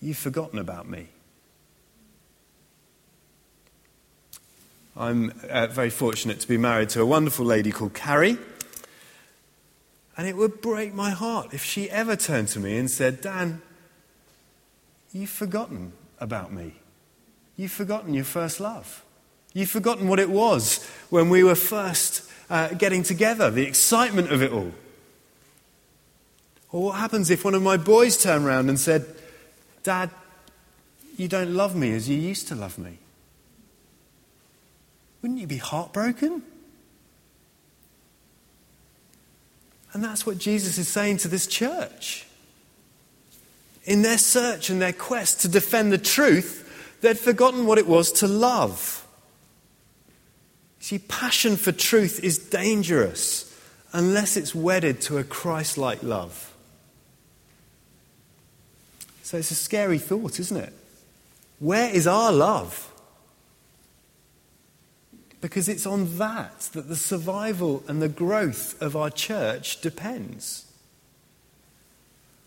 You've 0.00 0.18
forgotten 0.18 0.58
about 0.58 0.88
me? 0.88 1.08
I'm 4.96 5.32
uh, 5.48 5.68
very 5.68 5.90
fortunate 5.90 6.40
to 6.40 6.48
be 6.48 6.56
married 6.56 6.88
to 6.90 7.02
a 7.02 7.06
wonderful 7.06 7.46
lady 7.46 7.70
called 7.70 7.94
Carrie. 7.94 8.36
And 10.16 10.26
it 10.26 10.36
would 10.36 10.60
break 10.60 10.92
my 10.92 11.10
heart 11.10 11.54
if 11.54 11.64
she 11.64 11.88
ever 11.88 12.16
turned 12.16 12.48
to 12.48 12.58
me 12.58 12.76
and 12.76 12.90
said, 12.90 13.20
Dan, 13.20 13.62
you've 15.12 15.30
forgotten 15.30 15.92
about 16.18 16.52
me. 16.52 16.74
You've 17.56 17.70
forgotten 17.70 18.12
your 18.12 18.24
first 18.24 18.58
love. 18.58 19.04
You've 19.54 19.70
forgotten 19.70 20.08
what 20.08 20.18
it 20.18 20.30
was 20.30 20.86
when 21.10 21.30
we 21.30 21.42
were 21.42 21.54
first 21.54 22.28
uh, 22.50 22.68
getting 22.74 23.02
together, 23.02 23.50
the 23.50 23.66
excitement 23.66 24.30
of 24.32 24.42
it 24.42 24.52
all. 24.52 24.72
Or 26.70 26.84
what 26.84 26.96
happens 26.96 27.30
if 27.30 27.44
one 27.44 27.54
of 27.54 27.62
my 27.62 27.76
boys 27.76 28.16
turned 28.16 28.44
around 28.44 28.68
and 28.68 28.78
said, 28.78 29.06
Dad, 29.82 30.10
you 31.16 31.28
don't 31.28 31.54
love 31.54 31.74
me 31.74 31.92
as 31.94 32.08
you 32.08 32.16
used 32.16 32.48
to 32.48 32.54
love 32.54 32.78
me? 32.78 32.98
Wouldn't 35.22 35.40
you 35.40 35.46
be 35.46 35.56
heartbroken? 35.56 36.42
And 39.92 40.04
that's 40.04 40.26
what 40.26 40.38
Jesus 40.38 40.78
is 40.78 40.88
saying 40.88 41.16
to 41.18 41.28
this 41.28 41.46
church. 41.46 42.26
In 43.84 44.02
their 44.02 44.18
search 44.18 44.68
and 44.68 44.80
their 44.80 44.92
quest 44.92 45.40
to 45.40 45.48
defend 45.48 45.90
the 45.92 45.98
truth, 45.98 46.98
they'd 47.00 47.18
forgotten 47.18 47.64
what 47.64 47.78
it 47.78 47.86
was 47.86 48.12
to 48.12 48.28
love. 48.28 49.06
See, 50.80 50.98
passion 50.98 51.56
for 51.56 51.72
truth 51.72 52.22
is 52.22 52.38
dangerous 52.38 53.44
unless 53.92 54.36
it's 54.36 54.54
wedded 54.54 55.00
to 55.02 55.18
a 55.18 55.24
Christ 55.24 55.76
like 55.78 56.02
love. 56.02 56.54
So 59.22 59.36
it's 59.36 59.50
a 59.50 59.56
scary 59.56 59.98
thought, 59.98 60.40
isn't 60.40 60.56
it? 60.56 60.72
Where 61.58 61.90
is 61.90 62.06
our 62.06 62.32
love? 62.32 62.88
because 65.40 65.68
it's 65.68 65.86
on 65.86 66.18
that 66.18 66.60
that 66.72 66.88
the 66.88 66.96
survival 66.96 67.82
and 67.86 68.02
the 68.02 68.08
growth 68.08 68.80
of 68.82 68.96
our 68.96 69.10
church 69.10 69.80
depends. 69.80 70.64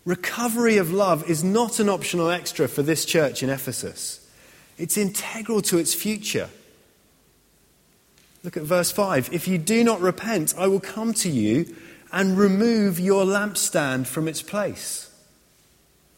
Recovery 0.04 0.76
of 0.78 0.92
love 0.92 1.28
is 1.30 1.44
not 1.44 1.78
an 1.78 1.88
optional 1.88 2.28
extra 2.28 2.68
for 2.68 2.82
this 2.82 3.04
church 3.04 3.42
in 3.42 3.50
Ephesus. 3.50 4.28
It's 4.76 4.96
integral 4.96 5.62
to 5.62 5.78
its 5.78 5.94
future. 5.94 6.50
Look 8.42 8.56
at 8.56 8.64
verse 8.64 8.90
5. 8.90 9.32
If 9.32 9.46
you 9.46 9.58
do 9.58 9.84
not 9.84 10.00
repent, 10.00 10.54
I 10.58 10.66
will 10.66 10.80
come 10.80 11.14
to 11.14 11.30
you 11.30 11.74
and 12.12 12.36
remove 12.36 12.98
your 12.98 13.24
lampstand 13.24 14.06
from 14.06 14.28
its 14.28 14.42
place. 14.42 15.10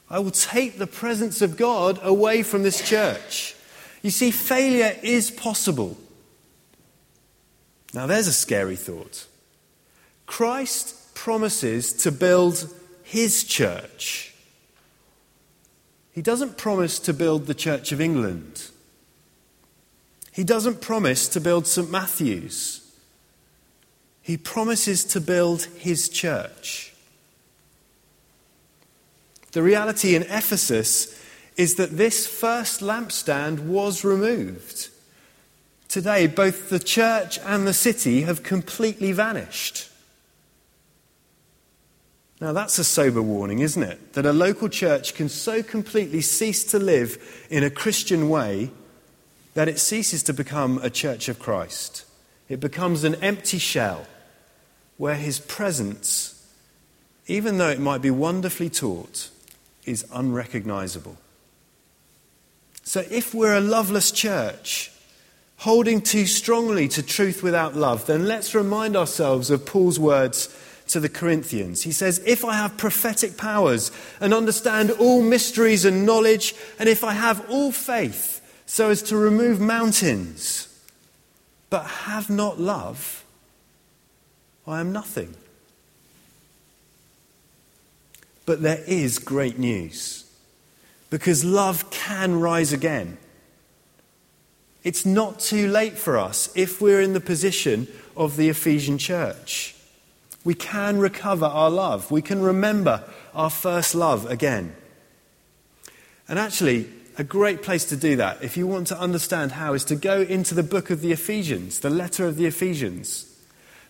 I 0.09 0.19
will 0.19 0.31
take 0.31 0.79
the 0.79 0.87
presence 0.87 1.43
of 1.43 1.57
God 1.57 1.99
away 2.03 2.43
from 2.43 2.63
this 2.63 2.87
church. 2.87 3.55
You 4.03 4.11
see, 4.11 4.31
failure 4.31 4.97
is 5.03 5.31
possible. 5.31 5.97
Now, 7.93 8.07
there's 8.07 8.27
a 8.27 8.33
scary 8.33 8.77
thought. 8.77 9.27
Christ 10.27 11.15
promises 11.15 11.93
to 12.03 12.11
build 12.11 12.69
his 13.03 13.45
church. 13.45 14.35
He 16.13 16.23
doesn't 16.23 16.59
promise 16.59 16.99
to 17.01 17.13
build 17.13 17.47
the 17.47 17.55
Church 17.55 17.93
of 17.93 18.01
England. 18.01 18.71
He 20.35 20.43
doesn't 20.43 20.81
promise 20.81 21.29
to 21.29 21.41
build 21.41 21.69
St. 21.69 21.89
Matthew's. 21.89 22.81
He 24.21 24.37
promises 24.37 25.05
to 25.05 25.21
build 25.21 25.67
his 25.79 26.09
church. 26.09 26.93
The 29.53 29.63
reality 29.63 30.17
in 30.17 30.23
Ephesus 30.25 31.17
is 31.57 31.77
that 31.77 31.97
this 31.97 32.27
first 32.27 32.81
lampstand 32.81 33.61
was 33.61 34.03
removed. 34.03 34.89
Today, 35.87 36.27
both 36.27 36.69
the 36.69 36.81
church 36.81 37.39
and 37.39 37.65
the 37.65 37.73
city 37.73 38.23
have 38.23 38.43
completely 38.43 39.13
vanished. 39.13 39.89
Now, 42.41 42.53
that's 42.53 42.81
a 42.81 42.85
sober 42.85 43.23
warning, 43.23 43.61
isn't 43.61 43.85
it? 43.85 44.15
That 44.15 44.27
a 44.27 44.33
local 44.33 44.69
church 44.69 45.15
can 45.15 45.29
so 45.29 45.63
completely 45.63 46.23
cease 46.23 46.65
to 46.73 46.81
live 46.81 47.47
in 47.51 47.63
a 47.63 47.71
Christian 47.71 48.29
way 48.29 48.73
that 49.55 49.69
it 49.69 49.79
ceases 49.79 50.23
to 50.25 50.33
become 50.33 50.79
a 50.83 50.91
church 50.91 51.29
of 51.29 51.39
Christ. 51.39 52.05
It 52.49 52.61
becomes 52.61 53.05
an 53.05 53.15
empty 53.17 53.59
shell 53.59 54.07
where 54.97 55.15
his 55.15 55.41
presence, 55.41 56.47
even 57.27 57.59
though 57.59 57.71
it 57.71 57.81
might 57.81 58.03
be 58.03 58.11
wonderfully 58.11 58.69
taught, 58.69 59.31
is 59.87 60.05
unrecognizable. 60.13 61.17
So, 62.83 63.03
if 63.11 63.35
we're 63.35 63.57
a 63.57 63.61
loveless 63.61 64.11
church, 64.11 64.93
holding 65.59 66.03
too 66.03 66.27
strongly 66.27 66.89
to 66.89 67.03
truth 67.03 67.43
without 67.43 67.75
love, 67.75 68.07
then 68.07 68.27
let's 68.27 68.55
remind 68.55 68.97
ourselves 68.97 69.51
of 69.51 69.65
Paul's 69.65 69.99
words 69.99 70.55
to 70.89 71.01
the 71.01 71.09
Corinthians. 71.09 71.83
He 71.83 71.93
says, 71.93 72.23
If 72.27 72.45
I 72.45 72.55
have 72.55 72.77
prophetic 72.77 73.39
powers 73.39 73.91
and 74.21 74.35
understand 74.35 74.91
all 74.91 75.23
mysteries 75.23 75.85
and 75.85 76.05
knowledge, 76.05 76.55
and 76.79 76.89
if 76.89 77.03
I 77.03 77.15
have 77.15 77.49
all 77.51 77.73
faith 77.73 78.34
so 78.67 78.91
as 78.91 79.03
to 79.03 79.17
remove 79.17 79.61
mountains, 79.61 80.69
but 81.71 81.85
have 81.85 82.31
not 82.31 82.61
love, 82.61 83.25
I 84.67 84.81
am 84.81 84.93
nothing. 84.93 85.35
But 88.47 88.63
there 88.63 88.83
is 88.87 89.19
great 89.19 89.59
news 89.59 90.25
because 91.11 91.45
love 91.45 91.91
can 91.91 92.41
rise 92.41 92.73
again. 92.73 93.19
It's 94.83 95.07
not 95.07 95.41
too 95.41 95.69
late 95.69 95.97
for 95.97 96.19
us 96.19 96.51
if 96.55 96.81
we're 96.81 97.01
in 97.01 97.15
the 97.15 97.21
position 97.21 97.89
of 98.17 98.37
the 98.37 98.49
Ephesian 98.49 98.99
church. 98.99 99.75
We 100.45 100.55
can 100.55 100.99
recover 100.99 101.47
our 101.47 101.71
love. 101.71 102.11
We 102.11 102.21
can 102.21 102.43
remember 102.43 103.03
our 103.35 103.49
first 103.49 103.95
love 103.95 104.31
again. 104.31 104.77
And 106.29 106.39
actually, 106.39 106.89
a 107.17 107.25
great 107.25 107.63
place 107.63 107.85
to 107.87 107.97
do 107.97 108.17
that, 108.17 108.43
if 108.43 108.57
you 108.57 108.67
want 108.67 108.89
to 108.89 108.99
understand 108.99 109.53
how, 109.53 109.75
is 109.75 109.85
to 109.85 109.97
go 109.97 110.23
into 110.23 110.55
the 110.55 110.63
book 110.63 110.91
of 110.91 111.01
the 111.01 111.13
Ephesians, 111.13 111.81
the 111.81 111.91
letter 111.91 112.27
of 112.27 112.37
the 112.37 112.47
Ephesians. 112.47 113.31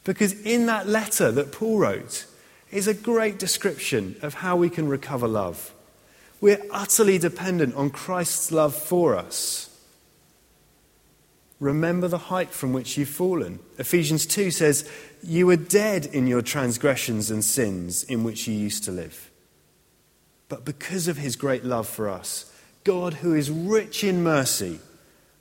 Because 0.04 0.38
in 0.42 0.66
that 0.66 0.86
letter 0.86 1.32
that 1.32 1.52
Paul 1.52 1.78
wrote 1.78 2.26
is 2.70 2.86
a 2.86 2.94
great 2.94 3.38
description 3.38 4.16
of 4.20 4.34
how 4.34 4.56
we 4.56 4.68
can 4.68 4.88
recover 4.88 5.26
love. 5.26 5.72
We're 6.40 6.60
utterly 6.70 7.18
dependent 7.18 7.74
on 7.74 7.90
Christ's 7.90 8.52
love 8.52 8.74
for 8.74 9.16
us. 9.16 9.70
Remember 11.60 12.08
the 12.08 12.18
height 12.18 12.50
from 12.50 12.72
which 12.74 12.98
you've 12.98 13.08
fallen. 13.08 13.60
Ephesians 13.78 14.26
2 14.26 14.50
says, 14.50 14.90
You 15.22 15.46
were 15.46 15.56
dead 15.56 16.04
in 16.06 16.26
your 16.26 16.42
transgressions 16.42 17.30
and 17.30 17.42
sins 17.42 18.02
in 18.04 18.24
which 18.24 18.46
you 18.46 18.54
used 18.54 18.84
to 18.84 18.90
live. 18.90 19.30
But 20.48 20.66
because 20.66 21.08
of 21.08 21.16
his 21.16 21.36
great 21.36 21.64
love 21.64 21.88
for 21.88 22.08
us, 22.10 22.52
God, 22.84 23.14
who 23.14 23.34
is 23.34 23.50
rich 23.50 24.04
in 24.04 24.22
mercy, 24.22 24.78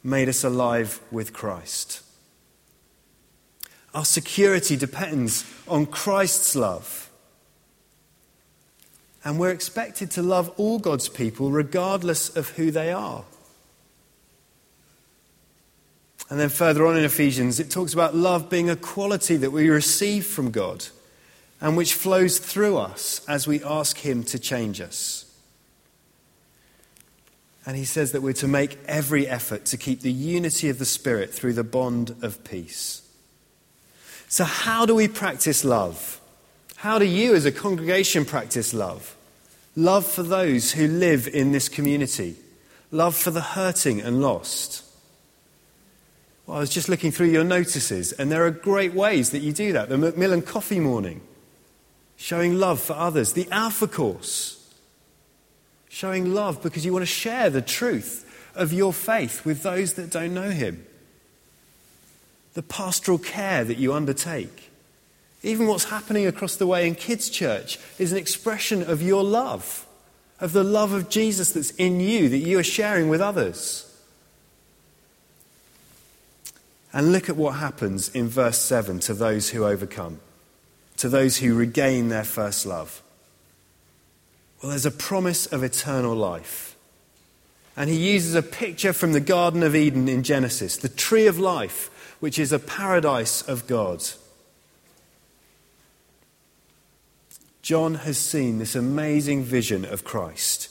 made 0.03 0.29
us 0.29 0.43
alive 0.43 0.99
with 1.11 1.33
Christ. 1.33 2.01
Our 3.93 4.05
security 4.05 4.75
depends 4.75 5.45
on 5.67 5.85
Christ's 5.85 6.55
love. 6.55 7.11
And 9.23 9.39
we're 9.39 9.51
expected 9.51 10.11
to 10.11 10.21
love 10.21 10.51
all 10.57 10.79
God's 10.79 11.07
people 11.07 11.51
regardless 11.51 12.35
of 12.35 12.49
who 12.51 12.71
they 12.71 12.91
are. 12.91 13.23
And 16.29 16.39
then 16.39 16.49
further 16.49 16.87
on 16.87 16.97
in 16.97 17.03
Ephesians, 17.03 17.59
it 17.59 17.69
talks 17.69 17.93
about 17.93 18.15
love 18.15 18.49
being 18.49 18.69
a 18.69 18.75
quality 18.75 19.35
that 19.37 19.51
we 19.51 19.69
receive 19.69 20.25
from 20.25 20.51
God 20.51 20.85
and 21.61 21.77
which 21.77 21.93
flows 21.93 22.39
through 22.39 22.77
us 22.77 23.23
as 23.27 23.47
we 23.47 23.63
ask 23.63 23.97
Him 23.97 24.23
to 24.23 24.39
change 24.39 24.81
us. 24.81 25.32
And 27.65 27.77
he 27.77 27.85
says 27.85 28.11
that 28.11 28.21
we're 28.21 28.33
to 28.33 28.47
make 28.47 28.77
every 28.87 29.27
effort 29.27 29.65
to 29.65 29.77
keep 29.77 30.01
the 30.01 30.11
unity 30.11 30.69
of 30.69 30.79
the 30.79 30.85
Spirit 30.85 31.33
through 31.33 31.53
the 31.53 31.63
bond 31.63 32.15
of 32.21 32.43
peace. 32.43 33.01
So, 34.27 34.43
how 34.43 34.85
do 34.85 34.95
we 34.95 35.07
practice 35.07 35.63
love? 35.63 36.19
How 36.75 36.99
do 36.99 37.05
you, 37.05 37.35
as 37.35 37.45
a 37.45 37.51
congregation, 37.51 38.25
practice 38.25 38.73
love? 38.73 39.15
Love 39.75 40.05
for 40.05 40.23
those 40.23 40.73
who 40.73 40.87
live 40.87 41.27
in 41.27 41.51
this 41.51 41.69
community 41.69 42.35
love 42.93 43.15
for 43.15 43.31
the 43.31 43.41
hurting 43.41 43.99
and 43.99 44.21
lost. 44.21 44.83
Well, 46.45 46.57
I 46.57 46.59
was 46.59 46.69
just 46.69 46.89
looking 46.89 47.11
through 47.11 47.29
your 47.29 47.43
notices, 47.43 48.11
and 48.11 48.31
there 48.31 48.45
are 48.45 48.51
great 48.51 48.93
ways 48.93 49.31
that 49.31 49.39
you 49.39 49.51
do 49.51 49.73
that. 49.73 49.89
The 49.89 49.97
Macmillan 49.97 50.43
Coffee 50.43 50.79
Morning, 50.79 51.21
showing 52.17 52.59
love 52.59 52.79
for 52.79 52.93
others. 52.93 53.33
The 53.33 53.47
Alpha 53.49 53.87
Course, 53.87 54.62
showing 55.93 56.33
love 56.33 56.59
because 56.63 56.83
you 56.83 56.91
want 56.91 57.03
to 57.03 57.05
share 57.05 57.51
the 57.51 57.61
truth 57.61 58.49
of 58.55 58.73
your 58.73 58.91
faith 58.91 59.45
with 59.45 59.61
those 59.61 59.93
that 59.93 60.09
don't 60.09 60.33
know 60.33 60.49
Him. 60.49 60.83
The 62.55 62.63
pastoral 62.63 63.19
care 63.19 63.63
that 63.63 63.77
you 63.77 63.93
undertake. 63.93 64.71
Even 65.43 65.67
what's 65.67 65.83
happening 65.85 66.25
across 66.25 66.55
the 66.55 66.65
way 66.65 66.87
in 66.87 66.95
Kids' 66.95 67.29
Church 67.29 67.77
is 67.99 68.11
an 68.11 68.17
expression 68.17 68.81
of 68.81 69.03
your 69.03 69.23
love, 69.23 69.85
of 70.39 70.51
the 70.51 70.63
love 70.63 70.93
of 70.93 71.09
Jesus 71.09 71.51
that's 71.51 71.71
in 71.71 71.99
you 71.99 72.27
that 72.27 72.37
you 72.39 72.57
are 72.57 72.63
sharing 72.63 73.07
with 73.07 73.21
others. 73.21 73.87
And 76.91 77.11
look 77.11 77.29
at 77.29 77.37
what 77.37 77.57
happens 77.57 78.09
in 78.09 78.29
verse 78.29 78.57
7 78.57 78.99
to 79.01 79.13
those 79.13 79.51
who 79.51 79.63
overcome, 79.63 80.21
to 80.97 81.07
those 81.07 81.37
who 81.37 81.53
regain 81.53 82.09
their 82.09 82.23
first 82.23 82.65
love. 82.65 83.03
Well, 84.63 84.69
there's 84.69 84.85
a 84.85 84.91
promise 84.91 85.45
of 85.45 85.61
eternal 85.61 86.15
life. 86.15 86.77
And 87.75 87.89
he 87.89 88.13
uses 88.13 88.33
a 88.33 88.41
picture 88.41 88.93
from 88.93 89.11
the 89.11 89.19
Garden 89.19 89.61
of 89.61 89.75
Eden 89.75 90.07
in 90.07 90.23
Genesis, 90.23 90.77
the 90.77 90.87
tree 90.87 91.27
of 91.27 91.37
life, 91.37 92.15
which 92.21 92.39
is 92.39 92.53
a 92.53 92.59
paradise 92.59 93.41
of 93.41 93.67
God. 93.67 94.01
John 97.61 97.95
has 97.95 98.17
seen 98.17 98.57
this 98.57 98.73
amazing 98.73 99.43
vision 99.43 99.83
of 99.83 100.05
Christ 100.05 100.69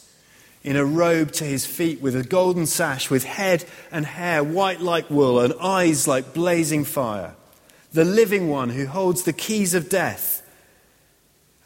in 0.62 0.76
a 0.76 0.84
robe 0.86 1.32
to 1.32 1.44
his 1.44 1.66
feet 1.66 2.00
with 2.00 2.16
a 2.16 2.22
golden 2.22 2.64
sash, 2.64 3.10
with 3.10 3.24
head 3.24 3.66
and 3.90 4.06
hair 4.06 4.42
white 4.42 4.80
like 4.80 5.10
wool 5.10 5.38
and 5.38 5.52
eyes 5.60 6.08
like 6.08 6.32
blazing 6.32 6.84
fire. 6.84 7.34
The 7.92 8.06
living 8.06 8.48
one 8.48 8.70
who 8.70 8.86
holds 8.86 9.24
the 9.24 9.34
keys 9.34 9.74
of 9.74 9.90
death, 9.90 10.41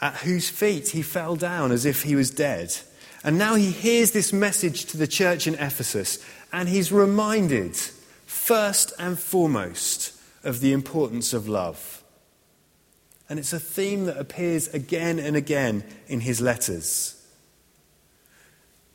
at 0.01 0.15
whose 0.17 0.49
feet 0.49 0.91
he 0.91 1.03
fell 1.03 1.37
down 1.37 1.73
as 1.73 1.85
if 1.85 2.03
he 2.03 2.15
was 2.15 2.31
dead. 2.31 2.75
And 3.25 3.39
now 3.39 3.55
he 3.55 3.71
hears 3.71 4.13
this 4.13 4.33
message 4.33 4.85
to 4.87 4.97
the 4.97 5.07
church 5.07 5.47
in 5.47 5.55
Ephesus, 5.55 6.25
and 6.53 6.69
he's 6.69 6.93
reminded, 6.93 7.77
first 8.27 8.93
and 8.99 9.19
foremost, 9.19 10.13
of 10.45 10.61
the 10.61 10.73
importance 10.73 11.33
of 11.33 11.49
love. 11.49 12.05
And 13.29 13.39
it's 13.39 13.53
a 13.53 13.59
theme 13.59 14.05
that 14.05 14.19
appears 14.19 14.69
again 14.69 15.19
and 15.19 15.35
again 15.35 15.83
in 16.07 16.21
his 16.21 16.41
letters. 16.41 17.13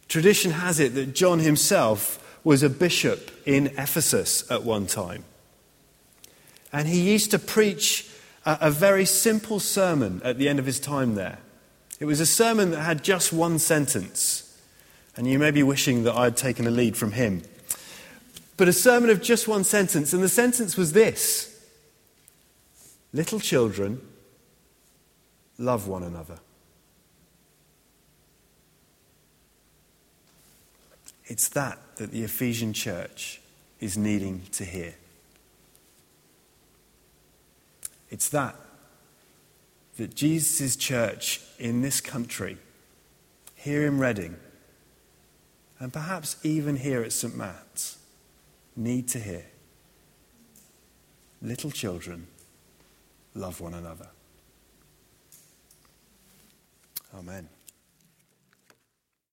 Tradition 0.07 0.51
has 0.51 0.79
it 0.79 0.93
that 0.95 1.13
John 1.13 1.39
himself 1.39 2.17
was 2.43 2.63
a 2.63 2.69
bishop 2.69 3.31
in 3.45 3.67
Ephesus 3.77 4.49
at 4.49 4.63
one 4.63 4.87
time. 4.87 5.25
And 6.73 6.87
he 6.87 7.11
used 7.11 7.31
to 7.31 7.39
preach 7.39 8.09
a, 8.45 8.71
very 8.71 9.05
simple 9.05 9.59
sermon 9.59 10.21
at 10.23 10.37
the 10.37 10.49
end 10.49 10.59
of 10.59 10.65
his 10.65 10.79
time 10.79 11.15
there. 11.15 11.39
It 11.99 12.05
was 12.05 12.19
a 12.19 12.25
sermon 12.25 12.71
that 12.71 12.81
had 12.81 13.03
just 13.03 13.31
one 13.31 13.59
sentence. 13.59 14.59
And 15.15 15.27
you 15.27 15.37
may 15.37 15.51
be 15.51 15.61
wishing 15.61 16.03
that 16.03 16.15
I'd 16.15 16.37
taken 16.37 16.65
a 16.65 16.71
lead 16.71 16.97
from 16.97 17.11
him. 17.11 17.43
But 18.57 18.67
a 18.67 18.73
sermon 18.73 19.09
of 19.09 19.21
just 19.21 19.47
one 19.47 19.63
sentence. 19.63 20.13
And 20.13 20.23
the 20.23 20.29
sentence 20.29 20.77
was 20.77 20.93
this 20.93 21.47
Little 23.13 23.39
children, 23.39 24.01
love 25.57 25.87
one 25.87 26.03
another. 26.03 26.39
It's 31.25 31.49
that 31.49 31.77
that 31.97 32.11
the 32.11 32.23
Ephesian 32.23 32.73
church 32.73 33.41
is 33.79 33.97
needing 33.97 34.43
to 34.53 34.65
hear. 34.65 34.95
It's 38.11 38.29
that 38.29 38.55
that 39.97 40.15
Jesus' 40.15 40.75
church 40.75 41.41
in 41.59 41.81
this 41.81 42.01
country, 42.01 42.57
here 43.55 43.85
in 43.85 43.99
Reading, 43.99 44.35
and 45.79 45.91
perhaps 45.91 46.37
even 46.43 46.77
here 46.77 47.01
at 47.01 47.11
St. 47.11 47.35
Matt's, 47.35 47.97
need 48.75 49.07
to 49.09 49.19
hear. 49.19 49.45
Little 51.41 51.71
children, 51.71 52.27
love 53.35 53.59
one 53.59 53.73
another. 53.73 54.07
Amen. 57.13 57.49